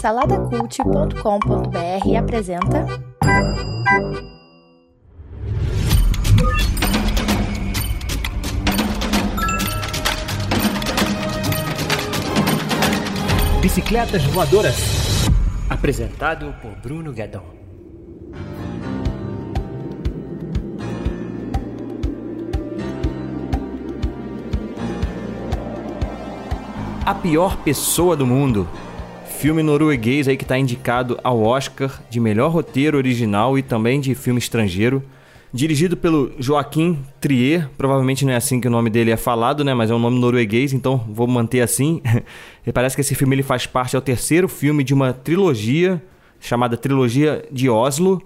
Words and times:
Saladacult.com.br 0.00 2.16
apresenta. 2.18 2.84
Bicicletas 13.60 14.24
Voadoras. 14.32 15.28
Apresentado 15.70 16.52
por 16.60 16.72
Bruno 16.82 17.12
Guedon. 17.12 17.62
A 27.06 27.14
pior 27.14 27.58
pessoa 27.58 28.16
do 28.16 28.26
mundo. 28.26 28.66
Filme 29.42 29.60
norueguês 29.60 30.28
aí 30.28 30.36
que 30.36 30.44
está 30.44 30.56
indicado 30.56 31.18
ao 31.24 31.42
Oscar 31.42 32.00
de 32.08 32.20
melhor 32.20 32.48
roteiro 32.52 32.96
original 32.96 33.58
e 33.58 33.62
também 33.62 34.00
de 34.00 34.14
filme 34.14 34.38
estrangeiro. 34.38 35.02
Dirigido 35.52 35.96
pelo 35.96 36.30
Joaquim 36.38 37.00
Trier, 37.20 37.68
provavelmente 37.76 38.24
não 38.24 38.32
é 38.32 38.36
assim 38.36 38.60
que 38.60 38.68
o 38.68 38.70
nome 38.70 38.88
dele 38.88 39.10
é 39.10 39.16
falado, 39.16 39.64
né? 39.64 39.74
Mas 39.74 39.90
é 39.90 39.94
um 39.96 39.98
nome 39.98 40.20
norueguês, 40.20 40.72
então 40.72 40.96
vou 41.08 41.26
manter 41.26 41.60
assim. 41.60 42.00
parece 42.72 42.94
que 42.94 43.00
esse 43.00 43.16
filme 43.16 43.34
ele 43.34 43.42
faz 43.42 43.66
parte, 43.66 43.96
é 43.96 43.98
o 43.98 44.02
terceiro 44.02 44.46
filme 44.46 44.84
de 44.84 44.94
uma 44.94 45.12
trilogia 45.12 46.00
chamada 46.38 46.76
Trilogia 46.76 47.44
de 47.50 47.68
Oslo. 47.68 48.22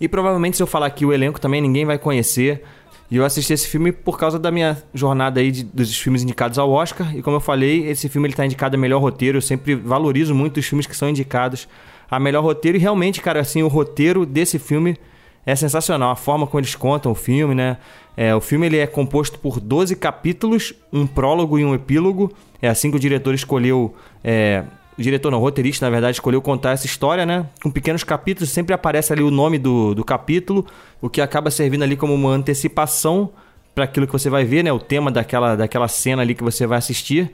E 0.00 0.08
provavelmente 0.08 0.56
se 0.56 0.62
eu 0.62 0.66
falar 0.66 0.86
aqui 0.86 1.04
o 1.04 1.12
elenco 1.12 1.38
também 1.38 1.60
ninguém 1.60 1.84
vai 1.84 1.98
conhecer. 1.98 2.64
E 3.10 3.16
eu 3.16 3.24
assisti 3.24 3.52
esse 3.52 3.68
filme 3.68 3.92
por 3.92 4.18
causa 4.18 4.38
da 4.38 4.50
minha 4.50 4.82
jornada 4.92 5.40
aí 5.40 5.52
de, 5.52 5.62
dos 5.62 5.96
filmes 5.96 6.22
indicados 6.22 6.58
ao 6.58 6.70
Oscar. 6.70 7.16
E 7.16 7.22
como 7.22 7.36
eu 7.36 7.40
falei, 7.40 7.86
esse 7.86 8.08
filme 8.08 8.28
está 8.28 8.44
indicado 8.44 8.76
a 8.76 8.78
melhor 8.78 9.00
roteiro. 9.00 9.38
Eu 9.38 9.42
sempre 9.42 9.74
valorizo 9.74 10.34
muito 10.34 10.58
os 10.58 10.66
filmes 10.66 10.86
que 10.86 10.96
são 10.96 11.08
indicados 11.08 11.68
a 12.10 12.18
melhor 12.18 12.42
roteiro. 12.42 12.76
E 12.76 12.80
realmente, 12.80 13.20
cara, 13.20 13.40
assim, 13.40 13.62
o 13.62 13.68
roteiro 13.68 14.26
desse 14.26 14.58
filme 14.58 14.96
é 15.44 15.54
sensacional. 15.54 16.10
A 16.10 16.16
forma 16.16 16.46
como 16.46 16.60
eles 16.60 16.74
contam 16.74 17.12
o 17.12 17.14
filme, 17.14 17.54
né? 17.54 17.76
É, 18.16 18.34
o 18.34 18.40
filme 18.40 18.66
ele 18.66 18.78
é 18.78 18.86
composto 18.86 19.38
por 19.38 19.60
12 19.60 19.94
capítulos, 19.94 20.74
um 20.92 21.06
prólogo 21.06 21.58
e 21.58 21.64
um 21.64 21.74
epílogo. 21.74 22.32
É 22.60 22.68
assim 22.68 22.90
que 22.90 22.96
o 22.96 23.00
diretor 23.00 23.34
escolheu. 23.34 23.94
É, 24.24 24.64
o 24.98 25.02
diretor 25.02 25.30
não, 25.30 25.38
o 25.38 25.40
roteirista, 25.42 25.84
na 25.84 25.90
verdade, 25.90 26.16
escolheu 26.16 26.40
contar 26.40 26.72
essa 26.72 26.86
história, 26.86 27.26
né? 27.26 27.46
Com 27.62 27.70
pequenos 27.70 28.02
capítulos, 28.02 28.50
sempre 28.50 28.74
aparece 28.74 29.12
ali 29.12 29.22
o 29.22 29.30
nome 29.30 29.58
do, 29.58 29.94
do 29.94 30.04
capítulo, 30.04 30.66
o 31.00 31.10
que 31.10 31.20
acaba 31.20 31.50
servindo 31.50 31.82
ali 31.82 31.96
como 31.96 32.14
uma 32.14 32.30
antecipação 32.30 33.30
para 33.74 33.84
aquilo 33.84 34.06
que 34.06 34.12
você 34.12 34.30
vai 34.30 34.44
ver, 34.44 34.64
né? 34.64 34.72
O 34.72 34.78
tema 34.78 35.10
daquela, 35.10 35.54
daquela 35.54 35.88
cena 35.88 36.22
ali 36.22 36.34
que 36.34 36.42
você 36.42 36.66
vai 36.66 36.78
assistir. 36.78 37.30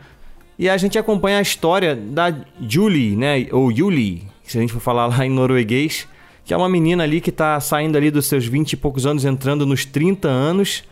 E 0.59 0.69
a 0.69 0.77
gente 0.77 0.99
acompanha 0.99 1.39
a 1.39 1.43
história 1.43 1.95
da 1.95 2.35
Julie, 2.61 3.17
né? 3.17 3.47
Ou 3.53 3.73
Julie, 3.73 4.25
se 4.43 4.59
a 4.59 4.61
gente 4.61 4.73
for 4.73 4.81
falar 4.81 5.07
lá 5.17 5.25
em 5.25 5.31
norueguês 5.31 6.09
que 6.45 6.53
é 6.53 6.57
uma 6.57 6.69
menina 6.69 7.05
ali 7.05 7.21
que 7.21 7.31
está 7.31 7.59
saindo 7.61 7.97
ali 7.97 8.11
dos 8.11 8.27
seus 8.27 8.47
20 8.47 8.73
e 8.73 8.77
poucos 8.77 9.07
anos, 9.07 9.25
entrando 9.25 9.65
nos 9.65 9.85
30 9.85 10.29
anos 10.29 10.83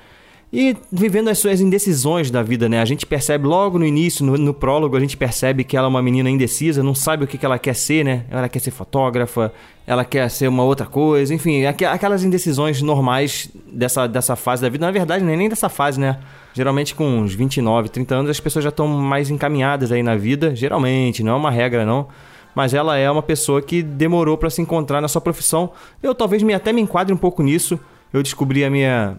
e 0.53 0.77
vivendo 0.91 1.29
as 1.29 1.39
suas 1.39 1.61
indecisões 1.61 2.29
da 2.29 2.43
vida, 2.43 2.69
né? 2.69 2.81
A 2.81 2.85
gente 2.85 3.07
percebe 3.07 3.47
logo 3.47 3.79
no 3.79 3.87
início, 3.87 4.27
no, 4.27 4.37
no, 4.37 4.53
prólogo, 4.53 4.97
a 4.97 5.01
gente 5.01 5.17
percebe 5.17 5.63
que 5.63 5.77
ela 5.77 5.87
é 5.87 5.89
uma 5.89 6.03
menina 6.03 6.29
indecisa, 6.29 6.83
não 6.83 6.95
sabe 6.95 7.23
o 7.23 7.27
que, 7.27 7.39
que 7.39 7.47
ela 7.47 7.57
quer 7.57 7.75
ser, 7.75 8.05
né? 8.05 8.25
Ela 8.29 8.49
quer 8.49 8.59
ser 8.59 8.73
fotógrafa, 8.73 9.53
ela 9.87 10.05
quer 10.05 10.29
ser 10.29 10.49
uma 10.49 10.65
outra 10.65 10.87
coisa, 10.87 11.33
enfim, 11.33 11.65
aquelas 11.67 12.25
indecisões 12.25 12.83
normais 12.83 13.49
dessa, 13.73 14.09
dessa 14.09 14.35
fase 14.35 14.61
da 14.63 14.69
vida. 14.69 14.85
Na 14.85 14.91
verdade, 14.91 15.23
nem, 15.23 15.37
nem 15.37 15.49
dessa 15.49 15.69
fase, 15.69 16.01
né? 16.01 16.19
Geralmente 16.53 16.97
com 16.97 17.07
uns 17.07 17.33
29, 17.33 17.89
30 17.89 18.15
anos, 18.17 18.31
as 18.31 18.41
pessoas 18.41 18.65
já 18.65 18.71
estão 18.71 18.89
mais 18.89 19.31
encaminhadas 19.31 19.93
aí 19.93 20.03
na 20.03 20.17
vida, 20.17 20.53
geralmente, 20.57 21.23
não 21.23 21.33
é 21.33 21.37
uma 21.37 21.51
regra, 21.51 21.87
não 21.87 22.09
mas 22.53 22.75
ela 22.75 22.97
é 22.97 23.09
uma 23.09 23.23
pessoa 23.23 23.63
que 23.63 23.81
demorou 23.81 24.37
para 24.37 24.51
se 24.51 24.61
encontrar 24.61 25.01
na 25.01 25.07
sua 25.07 25.21
profissão. 25.21 25.71
Eu 26.03 26.13
talvez 26.15 26.43
me 26.43 26.53
até 26.53 26.73
me 26.73 26.81
enquadre 26.81 27.15
um 27.15 27.17
pouco 27.17 27.45
nisso. 27.45 27.79
Eu 28.13 28.25
descobri 28.25 28.65
a 28.65 28.71
minha 28.71 29.17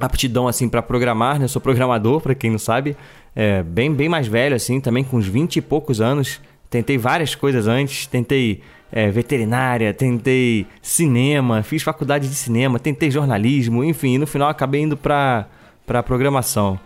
aptidão 0.00 0.48
assim 0.48 0.68
para 0.68 0.82
programar, 0.82 1.38
né? 1.38 1.44
Eu 1.44 1.48
sou 1.48 1.60
programador, 1.60 2.20
para 2.20 2.34
quem 2.34 2.50
não 2.50 2.58
sabe, 2.58 2.96
é, 3.34 3.62
bem 3.62 3.92
bem 3.92 4.08
mais 4.08 4.26
velho 4.26 4.54
assim, 4.54 4.80
também 4.80 5.04
com 5.04 5.16
uns 5.16 5.26
20 5.26 5.56
e 5.56 5.60
poucos 5.60 6.00
anos. 6.00 6.40
Tentei 6.70 6.98
várias 6.98 7.34
coisas 7.34 7.66
antes, 7.66 8.06
tentei 8.06 8.60
é, 8.92 9.10
veterinária, 9.10 9.92
tentei 9.94 10.66
cinema, 10.82 11.62
fiz 11.62 11.82
faculdade 11.82 12.28
de 12.28 12.34
cinema, 12.34 12.78
tentei 12.78 13.10
jornalismo, 13.10 13.82
enfim, 13.82 14.18
no 14.18 14.26
final 14.26 14.48
acabei 14.48 14.82
indo 14.82 14.96
para 14.96 15.46
para 15.86 16.02
programação. 16.02 16.78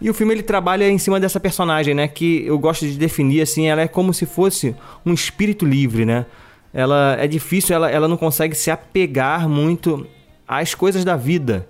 E 0.00 0.10
o 0.10 0.14
filme 0.14 0.34
ele 0.34 0.42
trabalha 0.42 0.88
em 0.90 0.98
cima 0.98 1.20
dessa 1.20 1.38
personagem, 1.38 1.94
né? 1.94 2.08
Que 2.08 2.44
eu 2.44 2.58
gosto 2.58 2.84
de 2.84 2.98
definir 2.98 3.40
assim, 3.40 3.68
ela 3.68 3.80
é 3.80 3.88
como 3.88 4.12
se 4.12 4.26
fosse 4.26 4.74
um 5.06 5.14
espírito 5.14 5.64
livre, 5.64 6.04
né? 6.04 6.26
Ela 6.72 7.16
é 7.20 7.28
difícil, 7.28 7.74
ela, 7.76 7.88
ela 7.88 8.08
não 8.08 8.16
consegue 8.16 8.56
se 8.56 8.70
apegar 8.70 9.48
muito 9.48 10.04
às 10.46 10.74
coisas 10.74 11.04
da 11.04 11.16
vida, 11.16 11.68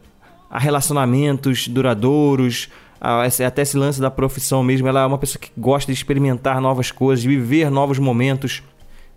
a 0.55 0.59
relacionamentos 0.61 1.67
duradouros, 1.67 2.69
a, 3.01 3.25
até 3.25 3.63
esse 3.63 3.77
lance 3.77 4.01
da 4.01 4.09
profissão 4.09 4.63
mesmo. 4.63 4.87
Ela 4.87 5.01
é 5.01 5.07
uma 5.07 5.19
pessoa 5.19 5.41
que 5.41 5.51
gosta 5.59 5.91
de 5.91 5.99
experimentar 5.99 6.61
novas 6.61 6.93
coisas, 6.93 7.25
de 7.25 7.29
viver 7.29 7.73
novos 7.73 7.99
momentos. 7.99 8.63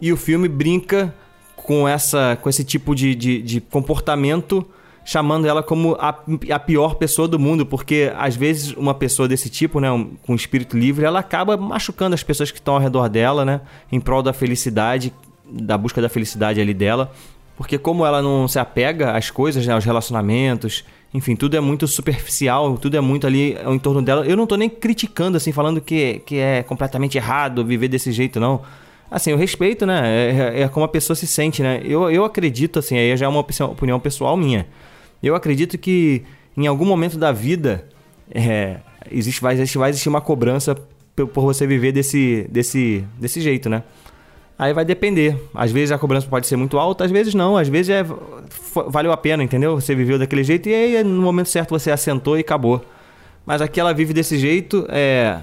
E 0.02 0.12
o 0.12 0.18
filme 0.18 0.48
brinca 0.48 1.14
com 1.56 1.88
essa 1.88 2.36
com 2.42 2.50
esse 2.50 2.64
tipo 2.64 2.96
de, 2.96 3.14
de, 3.14 3.40
de 3.44 3.62
comportamento 3.62 4.66
chamando 5.06 5.48
ela 5.48 5.62
como 5.64 5.96
a, 6.00 6.20
a 6.52 6.60
pior 6.60 6.96
pessoa 6.96 7.28
do 7.28 7.40
mundo, 7.40 7.66
porque 7.66 8.12
às 8.18 8.36
vezes 8.36 8.74
uma 8.74 8.94
pessoa 8.94 9.26
desse 9.26 9.50
tipo, 9.50 9.80
né, 9.80 9.90
um, 9.90 10.16
com 10.26 10.36
espírito 10.36 10.78
livre, 10.78 11.06
ela 11.06 11.20
acaba 11.20 11.56
machucando 11.56 12.14
as 12.14 12.24
pessoas 12.24 12.52
que 12.52 12.58
estão 12.58 12.74
ao 12.74 12.82
redor 12.82 13.08
dela, 13.08 13.46
né, 13.46 13.62
em 13.90 14.02
prol 14.02 14.22
da 14.22 14.34
felicidade, 14.34 15.14
da 15.50 15.78
busca 15.78 16.02
da 16.02 16.10
felicidade 16.10 16.60
ali 16.60 16.74
dela. 16.74 17.10
Porque 17.56 17.78
como 17.78 18.06
ela 18.06 18.22
não 18.22 18.50
se 18.50 18.60
apega 18.60 19.14
às 19.14 19.32
coisas, 19.32 19.66
né, 19.66 19.74
aos 19.74 19.86
relacionamentos, 19.86 20.84
enfim, 21.14 21.36
tudo 21.36 21.56
é 21.56 21.60
muito 21.60 21.88
superficial, 21.88 22.78
tudo 22.78 22.98
é 22.98 23.02
muito 23.02 23.26
ali 23.26 23.58
ao 23.64 23.74
entorno 23.74 24.02
dela. 24.02 24.26
Eu 24.26 24.36
não 24.36 24.46
tô 24.46 24.56
nem 24.56 24.70
criticando, 24.70 25.38
assim, 25.38 25.52
falando 25.52 25.80
que, 25.82 26.22
que 26.26 26.38
é 26.38 26.64
completamente 26.64 27.18
errado 27.18 27.66
viver 27.66 27.88
desse 27.88 28.12
jeito, 28.12 28.40
não. 28.40 28.62
Assim, 29.10 29.32
eu 29.32 29.38
respeito, 29.38 29.86
né? 29.86 30.02
É, 30.06 30.62
é 30.64 30.68
como 30.68 30.86
a 30.86 30.90
pessoa 30.90 31.16
se 31.16 31.26
sente, 31.26 31.64
né? 31.64 31.82
Eu, 31.84 32.12
eu 32.12 32.26
acredito, 32.26 32.80
assim, 32.80 32.98
aí 32.98 33.16
já 33.16 33.26
é 33.26 33.30
uma 33.30 33.40
opinião 33.40 34.00
pessoal 34.00 34.36
minha. 34.36 34.68
Eu 35.24 35.34
acredito 35.34 35.78
que 35.78 36.24
em 36.56 36.68
algum 36.68 36.86
momento 36.86 37.18
da 37.18 37.32
vida 37.32 37.88
é, 38.30 38.78
existe, 39.10 39.42
vai, 39.42 39.56
vai 39.56 39.90
existir 39.90 40.10
uma 40.10 40.22
cobrança 40.22 40.76
por 41.16 41.42
você 41.42 41.66
viver 41.66 41.92
desse, 41.92 42.46
desse, 42.50 43.04
desse 43.18 43.42
jeito, 43.42 43.70
né? 43.70 43.84
Aí 44.60 44.74
vai 44.74 44.84
depender. 44.84 45.40
Às 45.54 45.72
vezes 45.72 45.92
a 45.92 45.98
cobrança 45.98 46.28
pode 46.28 46.48
ser 46.48 46.56
muito 46.56 46.80
alta, 46.80 47.06
às 47.06 47.12
vezes 47.12 47.36
não. 47.36 47.56
Às 47.56 47.68
vezes 47.68 47.90
é, 47.90 48.04
valeu 48.88 49.12
a 49.12 49.18
pena, 49.18 49.44
entendeu? 49.44 49.80
Você 49.80 49.94
viveu 49.94 50.18
daquele 50.18 50.44
jeito 50.44 50.68
e 50.68 50.74
aí 50.74 51.04
no 51.04 51.22
momento 51.22 51.50
certo 51.50 51.70
você 51.70 51.92
assentou 51.92 52.38
e 52.38 52.42
acabou. 52.42 52.84
Mas 53.46 53.62
aqui 53.62 53.80
ela 53.80 53.94
vive 53.94 54.14
desse 54.14 54.38
jeito. 54.38 54.86
É, 54.90 55.40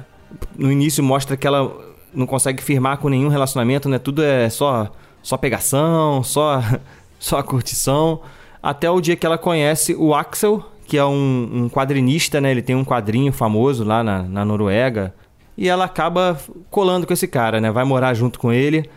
no 0.56 0.70
início 0.70 1.02
mostra 1.02 1.36
que 1.36 1.46
ela 1.46 1.72
não 2.12 2.26
consegue 2.26 2.62
firmar 2.62 2.98
com 2.98 3.08
nenhum 3.08 3.28
relacionamento, 3.28 3.88
né? 3.88 3.98
Tudo 3.98 4.22
é 4.22 4.48
só, 4.50 4.90
só 5.22 5.36
pegação, 5.36 6.22
só, 6.24 6.60
só 7.18 7.42
curtição. 7.42 8.20
Até 8.60 8.90
o 8.90 9.00
dia 9.00 9.14
que 9.14 9.24
ela 9.24 9.38
conhece 9.38 9.94
o 9.94 10.12
Axel, 10.12 10.64
que 10.86 10.98
é 10.98 11.04
um, 11.04 11.50
um 11.52 11.68
quadrinista, 11.70 12.40
né? 12.40 12.50
Ele 12.50 12.62
tem 12.62 12.74
um 12.74 12.84
quadrinho 12.84 13.32
famoso 13.32 13.84
lá 13.84 14.02
na, 14.02 14.22
na 14.24 14.44
Noruega. 14.44 15.14
E 15.56 15.68
ela 15.68 15.84
acaba 15.84 16.36
colando 16.68 17.06
com 17.06 17.12
esse 17.12 17.28
cara, 17.28 17.60
né? 17.60 17.70
Vai 17.70 17.84
morar 17.84 18.12
junto 18.12 18.40
com 18.40 18.52
ele. 18.52 18.90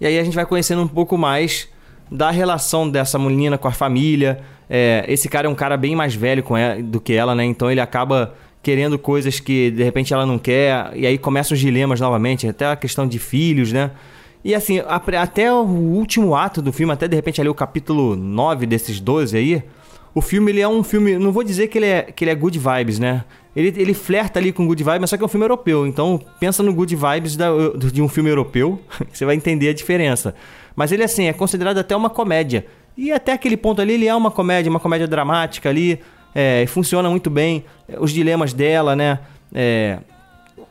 E 0.00 0.06
aí 0.06 0.18
a 0.18 0.24
gente 0.24 0.34
vai 0.34 0.46
conhecendo 0.46 0.82
um 0.82 0.88
pouco 0.88 1.16
mais 1.18 1.68
da 2.10 2.30
relação 2.30 2.88
dessa 2.88 3.18
menina 3.18 3.58
com 3.58 3.68
a 3.68 3.72
família. 3.72 4.40
É, 4.68 5.04
esse 5.08 5.28
cara 5.28 5.46
é 5.46 5.50
um 5.50 5.54
cara 5.54 5.76
bem 5.76 5.94
mais 5.94 6.14
velho 6.14 6.44
ela, 6.56 6.82
do 6.82 7.00
que 7.00 7.12
ela, 7.12 7.34
né? 7.34 7.44
Então 7.44 7.70
ele 7.70 7.80
acaba 7.80 8.34
querendo 8.62 8.98
coisas 8.98 9.40
que 9.40 9.70
de 9.70 9.82
repente 9.82 10.12
ela 10.12 10.26
não 10.26 10.38
quer. 10.38 10.92
E 10.94 11.06
aí 11.06 11.18
começam 11.18 11.54
os 11.54 11.60
dilemas 11.60 12.00
novamente, 12.00 12.46
até 12.46 12.66
a 12.66 12.76
questão 12.76 13.06
de 13.06 13.18
filhos, 13.18 13.72
né? 13.72 13.90
E 14.44 14.54
assim, 14.54 14.80
até 15.18 15.52
o 15.52 15.64
último 15.64 16.34
ato 16.34 16.62
do 16.62 16.72
filme, 16.72 16.92
até 16.92 17.08
de 17.08 17.16
repente 17.16 17.40
ali 17.40 17.50
o 17.50 17.54
capítulo 17.54 18.14
9 18.14 18.66
desses 18.66 19.00
12 19.00 19.36
aí, 19.36 19.62
o 20.18 20.20
filme 20.20 20.50
ele 20.50 20.60
é 20.60 20.66
um 20.66 20.82
filme, 20.82 21.16
não 21.16 21.30
vou 21.30 21.44
dizer 21.44 21.68
que 21.68 21.78
ele 21.78 21.86
é, 21.86 22.02
que 22.02 22.24
ele 22.24 22.32
é 22.32 22.34
good 22.34 22.58
vibes, 22.58 22.98
né? 22.98 23.24
Ele, 23.54 23.72
ele 23.80 23.94
flerta 23.94 24.40
ali 24.40 24.52
com 24.52 24.66
good 24.66 24.82
vibes, 24.82 25.00
mas 25.00 25.10
só 25.10 25.16
que 25.16 25.22
é 25.22 25.26
um 25.26 25.28
filme 25.28 25.44
europeu. 25.44 25.86
Então 25.86 26.20
pensa 26.40 26.60
no 26.60 26.74
good 26.74 26.96
vibes 26.96 27.36
da, 27.36 27.50
de 27.92 28.02
um 28.02 28.08
filme 28.08 28.28
europeu, 28.28 28.82
você 29.12 29.24
vai 29.24 29.36
entender 29.36 29.68
a 29.68 29.72
diferença. 29.72 30.34
Mas 30.74 30.90
ele 30.90 31.04
assim, 31.04 31.26
é 31.26 31.32
considerado 31.32 31.78
até 31.78 31.94
uma 31.94 32.10
comédia. 32.10 32.66
E 32.96 33.12
até 33.12 33.32
aquele 33.32 33.56
ponto 33.56 33.80
ali 33.80 33.92
ele 33.92 34.08
é 34.08 34.14
uma 34.14 34.32
comédia, 34.32 34.68
uma 34.68 34.80
comédia 34.80 35.06
dramática 35.06 35.68
ali, 35.68 36.00
é, 36.34 36.66
funciona 36.66 37.08
muito 37.08 37.30
bem. 37.30 37.64
Os 38.00 38.10
dilemas 38.10 38.52
dela, 38.52 38.96
né? 38.96 39.20
É, 39.54 40.00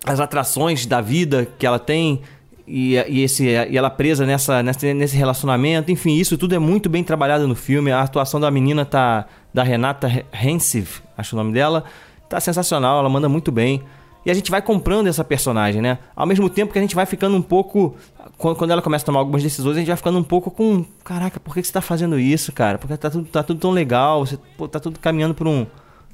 as 0.06 0.20
atrações 0.20 0.86
da 0.86 1.00
vida 1.00 1.48
que 1.58 1.66
ela 1.66 1.80
tem 1.80 2.22
e, 2.68 2.96
e, 3.08 3.24
esse, 3.24 3.46
e 3.46 3.78
ela 3.78 3.90
presa 3.90 4.26
nessa, 4.26 4.62
nessa, 4.62 4.94
nesse 4.94 5.16
relacionamento. 5.16 5.90
Enfim, 5.90 6.16
isso 6.16 6.38
tudo 6.38 6.54
é 6.54 6.60
muito 6.60 6.90
bem 6.90 7.04
trabalhado 7.04 7.48
no 7.48 7.56
filme. 7.56 7.92
A 7.92 8.02
atuação 8.02 8.40
da 8.40 8.52
menina 8.52 8.84
tá 8.84 9.26
da 9.54 9.64
Renata 9.64 10.26
Hensiv, 10.34 11.02
acho 11.18 11.36
o 11.36 11.40
nome 11.40 11.54
dela, 11.54 11.86
tá 12.28 12.40
sensacional, 12.40 13.00
ela 13.00 13.10
manda 13.10 13.30
muito 13.30 13.52
bem. 13.52 13.82
E 14.26 14.30
a 14.30 14.34
gente 14.34 14.52
vai 14.52 14.62
comprando 14.62 15.08
essa 15.08 15.24
personagem, 15.24 15.82
né? 15.82 16.00
Ao 16.14 16.28
mesmo 16.28 16.50
tempo 16.50 16.74
que 16.74 16.78
a 16.78 16.82
gente 16.82 16.94
vai 16.94 17.06
ficando 17.06 17.38
um 17.38 17.42
pouco. 17.42 17.96
Quando 18.38 18.72
ela 18.72 18.82
começa 18.82 19.04
a 19.04 19.06
tomar 19.06 19.20
algumas 19.20 19.42
decisões, 19.42 19.78
a 19.78 19.80
gente 19.80 19.88
vai 19.88 19.96
ficando 19.96 20.20
um 20.20 20.24
pouco 20.24 20.52
com. 20.52 20.84
Caraca, 21.02 21.40
por 21.40 21.54
que 21.54 21.64
você 21.64 21.72
tá 21.72 21.80
fazendo 21.80 22.20
isso, 22.20 22.52
cara? 22.52 22.78
Porque 22.78 22.98
tá 22.98 23.10
tudo, 23.10 23.26
tá 23.30 23.42
tudo 23.42 23.58
tão 23.62 23.72
legal, 23.72 24.26
você 24.26 24.38
pô, 24.58 24.68
tá 24.68 24.82
tudo 24.82 25.00
caminhando 25.00 25.34
pra 25.34 25.48
um, 25.48 25.66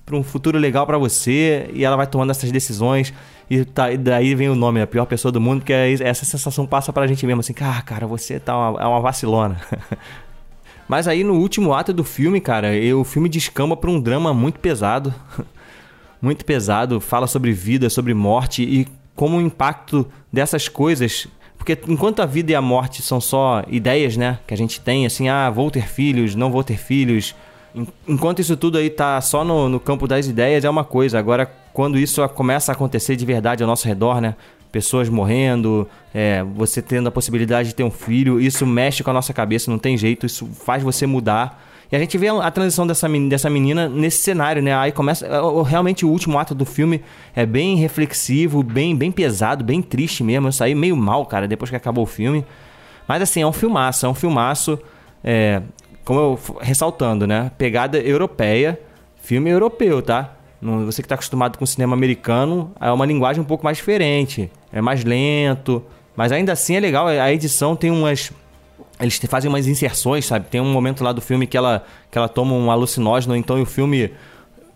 pra 0.06 0.16
um 0.16 0.22
futuro 0.22 0.60
legal 0.60 0.86
para 0.86 1.00
você. 1.00 1.72
E 1.74 1.84
ela 1.84 1.96
vai 1.96 2.06
tomando 2.06 2.30
essas 2.30 2.52
decisões. 2.52 3.12
E, 3.50 3.66
tá, 3.66 3.92
e 3.92 3.98
daí 3.98 4.34
vem 4.36 4.50
o 4.50 4.56
nome, 4.56 4.82
a 4.82 4.88
pior 4.88 5.06
pessoa 5.06 5.32
do 5.32 5.42
mundo, 5.42 5.60
porque 5.60 5.74
essa 5.74 6.26
sensação 6.26 6.66
passa 6.66 6.92
pra 6.94 7.08
gente 7.08 7.26
mesmo, 7.26 7.42
assim, 7.42 7.54
cara, 7.54 7.82
cara, 7.82 8.08
você 8.08 8.40
tá 8.40 8.58
uma, 8.58 8.82
é 8.82 8.86
uma 8.86 9.02
vacilona. 9.02 9.60
Mas 10.88 11.08
aí 11.08 11.24
no 11.24 11.36
último 11.36 11.74
ato 11.74 11.94
do 11.94 12.04
filme, 12.04 12.42
cara, 12.42 12.70
o 12.96 13.04
filme 13.04 13.30
descamba 13.30 13.76
pra 13.76 13.90
um 13.90 14.00
drama 14.00 14.34
muito 14.34 14.60
pesado. 14.60 15.14
muito 16.22 16.46
pesado, 16.46 17.02
fala 17.02 17.28
sobre 17.28 17.52
vida, 17.52 17.90
sobre 17.90 18.14
morte 18.14 18.64
e 18.64 18.88
como 19.16 19.38
o 19.38 19.42
impacto 19.42 20.08
dessas 20.32 20.70
coisas. 20.70 21.28
Porque 21.58 21.78
enquanto 21.88 22.22
a 22.22 22.26
vida 22.26 22.52
e 22.52 22.56
a 22.56 22.62
morte 22.62 23.02
são 23.02 23.20
só 23.20 23.64
ideias, 23.68 24.16
né? 24.18 24.40
Que 24.48 24.54
a 24.54 24.58
gente 24.58 24.80
tem, 24.80 25.06
assim, 25.06 25.28
ah, 25.28 25.50
vou 25.50 25.70
ter 25.70 25.88
filhos, 25.88 26.34
não 26.36 26.50
vou 26.50 26.64
ter 26.64 26.78
filhos. 26.78 27.36
Enquanto 28.08 28.40
isso 28.40 28.56
tudo 28.56 28.78
aí 28.78 28.90
tá 28.90 29.20
só 29.20 29.44
no, 29.44 29.68
no 29.68 29.80
campo 29.80 30.08
das 30.08 30.28
ideias, 30.28 30.64
é 30.64 30.70
uma 30.70 30.84
coisa. 30.84 31.18
Agora, 31.18 31.46
quando 31.74 31.98
isso 31.98 32.28
começa 32.30 32.72
a 32.72 32.74
acontecer 32.74 33.16
de 33.16 33.26
verdade 33.26 33.64
ao 33.64 33.68
nosso 33.68 33.88
redor, 33.88 34.22
né? 34.22 34.36
Pessoas 34.72 35.10
morrendo, 35.10 35.88
é, 36.14 36.44
você 36.56 36.82
tendo 36.82 37.08
a 37.08 37.12
possibilidade 37.12 37.70
de 37.70 37.76
ter 37.76 37.84
um 37.84 37.92
filho, 37.92 38.40
isso 38.40 38.66
mexe 38.66 39.04
com 39.04 39.10
a 39.10 39.14
nossa 39.14 39.34
cabeça, 39.34 39.70
não 39.70 39.78
tem 39.78 39.98
jeito, 39.98 40.26
isso 40.26 40.48
faz 40.48 40.82
você 40.82 41.06
mudar. 41.06 41.64
E 41.92 41.96
a 41.96 42.00
gente 42.00 42.18
vê 42.18 42.28
a 42.28 42.50
transição 42.50 42.88
dessa 42.88 43.08
menina, 43.08 43.30
dessa 43.30 43.50
menina 43.50 43.88
nesse 43.88 44.18
cenário, 44.24 44.64
né? 44.64 44.76
Aí 44.76 44.92
começa. 44.92 45.28
Realmente 45.68 46.06
o 46.06 46.10
último 46.10 46.40
ato 46.40 46.56
do 46.56 46.66
filme 46.66 47.04
é 47.36 47.46
bem 47.46 47.76
reflexivo, 47.76 48.64
bem, 48.64 48.96
bem 48.96 49.12
pesado, 49.12 49.64
bem 49.64 49.80
triste 49.80 50.24
mesmo. 50.24 50.48
Eu 50.48 50.52
saí 50.52 50.74
meio 50.74 50.98
mal, 50.98 51.26
cara, 51.26 51.48
depois 51.48 51.70
que 51.70 51.76
acabou 51.76 52.04
o 52.04 52.08
filme. 52.08 52.44
Mas 53.08 53.22
assim, 53.22 53.42
é 53.42 53.48
um 53.48 53.54
filmaço, 53.54 54.06
é 54.08 54.10
um 54.10 54.14
filmaço. 54.16 54.80
É, 55.24 55.62
como 56.04 56.20
eu 56.20 56.40
ressaltando, 56.62 57.26
né? 57.26 57.52
Pegada 57.58 57.98
europeia, 57.98 58.80
filme 59.22 59.50
europeu, 59.50 60.02
tá? 60.02 60.36
Você 60.86 61.02
que 61.02 61.06
está 61.06 61.16
acostumado 61.16 61.58
com 61.58 61.64
o 61.64 61.68
cinema 61.68 61.94
americano, 61.94 62.72
é 62.80 62.90
uma 62.92 63.06
linguagem 63.06 63.42
um 63.42 63.46
pouco 63.46 63.66
mais 63.66 63.78
diferente, 63.78 64.50
é 64.72 64.82
mais 64.82 65.04
lento, 65.04 65.84
mas 66.16 66.32
ainda 66.32 66.54
assim 66.54 66.76
é 66.76 66.80
legal. 66.80 67.08
A 67.08 67.34
edição 67.34 67.76
tem 67.76 67.92
umas. 67.92 68.32
Eles 69.00 69.20
fazem 69.28 69.50
umas 69.50 69.68
inserções, 69.68 70.26
sabe? 70.26 70.48
Tem 70.50 70.62
um 70.62 70.72
momento 70.72 71.04
lá 71.04 71.12
do 71.12 71.20
filme 71.20 71.46
que 71.48 71.58
ela, 71.58 71.84
que 72.10 72.18
ela 72.18 72.30
toma 72.30 72.54
um 72.54 72.72
alucinógeno, 72.72 73.36
então 73.36 73.62
o 73.62 73.66
filme 73.66 74.12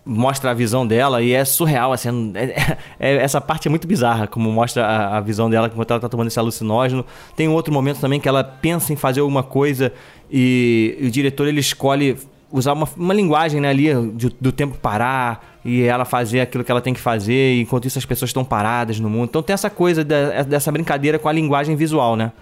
mostra 0.08 0.52
a 0.52 0.54
visão 0.54 0.86
dela 0.86 1.20
e 1.20 1.34
é 1.34 1.44
surreal, 1.44 1.92
assim, 1.92 2.32
é, 2.34 2.44
é, 2.44 2.78
é, 2.98 3.16
essa 3.16 3.42
parte 3.42 3.68
é 3.68 3.70
muito 3.70 3.86
bizarra, 3.86 4.26
como 4.26 4.50
mostra 4.50 4.82
a, 4.82 5.18
a, 5.18 5.20
visão 5.20 5.50
dela 5.50 5.66
enquanto 5.66 5.90
ela 5.90 6.00
tá 6.00 6.08
tomando 6.08 6.28
esse 6.28 6.38
alucinógeno. 6.38 7.04
Tem 7.36 7.46
um 7.46 7.52
outro 7.52 7.72
momento 7.72 8.00
também 8.00 8.18
que 8.18 8.26
ela 8.26 8.42
pensa 8.42 8.90
em 8.90 8.96
fazer 8.96 9.20
alguma 9.20 9.42
coisa 9.42 9.92
e, 10.30 10.96
e 10.98 11.06
o 11.06 11.10
diretor 11.10 11.46
ele 11.46 11.60
escolhe 11.60 12.16
usar 12.50 12.72
uma, 12.72 12.88
uma 12.96 13.12
linguagem 13.12 13.60
né, 13.60 13.68
ali 13.68 13.92
do, 13.92 14.32
do, 14.40 14.50
tempo 14.50 14.78
parar 14.78 15.58
e 15.62 15.82
ela 15.82 16.06
fazer 16.06 16.40
aquilo 16.40 16.64
que 16.64 16.70
ela 16.70 16.80
tem 16.80 16.94
que 16.94 17.00
fazer, 17.00 17.60
enquanto 17.60 17.84
isso 17.84 17.98
as 17.98 18.06
pessoas 18.06 18.30
estão 18.30 18.42
paradas 18.42 18.98
no 18.98 19.10
mundo. 19.10 19.28
Então 19.28 19.42
tem 19.42 19.52
essa 19.52 19.68
coisa 19.68 20.02
de, 20.02 20.14
dessa 20.48 20.72
brincadeira 20.72 21.18
com 21.18 21.28
a 21.28 21.32
linguagem 21.32 21.76
visual, 21.76 22.16
né? 22.16 22.32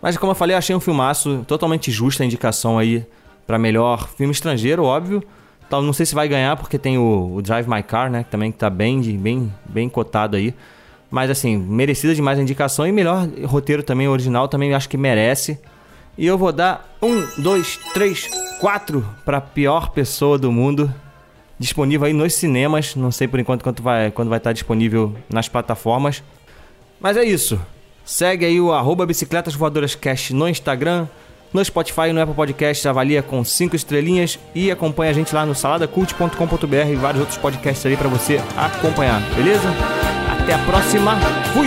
Mas 0.00 0.16
como 0.16 0.30
eu 0.30 0.36
falei, 0.36 0.54
achei 0.54 0.76
um 0.76 0.80
filmaço 0.80 1.44
totalmente 1.48 1.90
justa 1.90 2.22
a 2.22 2.26
indicação 2.26 2.78
aí 2.78 3.04
para 3.46 3.58
melhor 3.58 4.08
filme 4.16 4.32
estrangeiro, 4.32 4.84
óbvio. 4.84 5.24
Então, 5.70 5.80
não 5.80 5.92
sei 5.92 6.04
se 6.04 6.16
vai 6.16 6.26
ganhar 6.26 6.56
porque 6.56 6.76
tem 6.76 6.98
o, 6.98 7.32
o 7.32 7.40
Drive 7.40 7.68
My 7.68 7.80
Car, 7.80 8.10
né? 8.10 8.24
Que 8.24 8.30
também 8.30 8.50
tá 8.50 8.68
bem, 8.68 9.00
bem, 9.16 9.54
bem 9.64 9.88
cotado 9.88 10.36
aí. 10.36 10.52
Mas 11.08 11.30
assim, 11.30 11.56
merecida 11.56 12.12
demais 12.12 12.40
a 12.40 12.42
indicação 12.42 12.84
e 12.84 12.90
melhor 12.90 13.28
roteiro 13.44 13.80
também, 13.80 14.08
original 14.08 14.48
também 14.48 14.74
acho 14.74 14.88
que 14.88 14.96
merece. 14.96 15.60
E 16.18 16.26
eu 16.26 16.36
vou 16.36 16.50
dar 16.50 16.92
um, 17.00 17.24
dois, 17.40 17.78
três, 17.94 18.28
quatro 18.58 19.06
para 19.24 19.40
pior 19.40 19.90
pessoa 19.90 20.36
do 20.36 20.50
mundo. 20.50 20.92
Disponível 21.56 22.08
aí 22.08 22.12
nos 22.12 22.34
cinemas. 22.34 22.96
Não 22.96 23.12
sei 23.12 23.28
por 23.28 23.38
enquanto 23.38 23.62
quando 23.62 23.80
vai, 23.80 24.10
quando 24.10 24.28
vai 24.28 24.38
estar 24.38 24.52
disponível 24.52 25.14
nas 25.32 25.48
plataformas. 25.48 26.20
Mas 27.00 27.16
é 27.16 27.22
isso. 27.22 27.60
Segue 28.04 28.44
aí 28.44 28.60
o 28.60 28.72
arroba 28.72 29.06
Bicicletas 29.06 29.54
Voadoras 29.54 29.94
Cast 29.94 30.34
no 30.34 30.48
Instagram 30.48 31.06
no 31.52 31.64
Spotify 31.64 32.08
e 32.08 32.12
no 32.12 32.20
Apple 32.20 32.34
Podcasts, 32.34 32.86
avalia 32.86 33.22
com 33.22 33.44
5 33.44 33.76
estrelinhas 33.76 34.38
e 34.54 34.70
acompanha 34.70 35.10
a 35.10 35.14
gente 35.14 35.34
lá 35.34 35.44
no 35.44 35.54
saladacult.com.br 35.54 36.90
e 36.90 36.96
vários 36.96 37.20
outros 37.20 37.38
podcasts 37.38 37.84
ali 37.84 37.96
para 37.96 38.08
você 38.08 38.40
acompanhar, 38.56 39.20
beleza? 39.34 39.68
Até 40.40 40.54
a 40.54 40.58
próxima, 40.58 41.16
fui! 41.52 41.66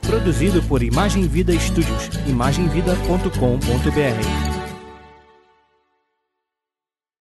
Produzido 0.00 0.62
por 0.64 0.82
Imagem 0.82 1.26
Vida 1.26 1.58
Studios, 1.58 2.10
imagemvida.com.br 2.26 4.51